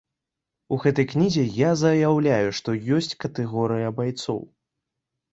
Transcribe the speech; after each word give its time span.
У 0.75 0.77
гэтай 0.83 1.05
кнізе 1.09 1.43
я 1.67 1.71
заяўляю, 1.81 2.47
што 2.59 2.69
ёсць 2.95 3.11
катэгорыя 3.25 3.91
байцоў. 4.01 4.39